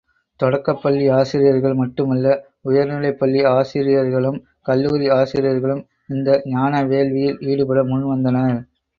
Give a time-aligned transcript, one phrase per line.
[0.39, 2.27] தொடக்கப் பள்ளி ஆசிரியர்கள் மட்டுமல்ல,
[2.65, 4.39] உயர்நிலைப்பள்ளி ஆசிரியர்களும்
[4.61, 5.83] கல்லூரி ஆசிரியர்களும்,
[6.07, 8.59] இந்த ஞான வேள்வியில் ஈடுபட முன் வந்தனர்.